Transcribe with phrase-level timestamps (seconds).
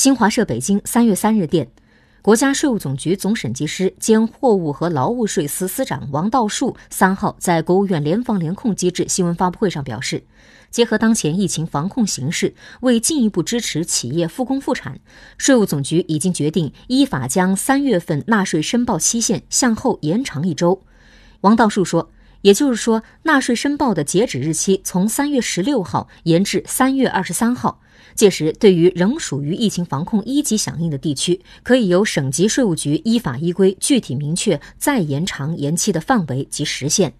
[0.00, 1.68] 新华社北京三月三日电，
[2.22, 10.24] 国家税务总局总审计师兼货物和劳务税司司长王道树三号在国务院联防联控机制新闻发布会上表示，
[10.70, 14.98] 结合当前疫情防控形势，为进一步支持企业复工复产，
[15.36, 20.82] 税务总局已经决定依法将三月份纳税申报期限向后延长一周。
[21.42, 22.10] 王道树说。
[22.42, 27.80] 也就是说，纳税申报的截止日期从三月十六号延至三月二十三号。
[28.14, 37.19] 届时，对于仍属于疫情防控一级响应的地区，可以由省级税务局依法依规具体明确再延长延期的范围及时限。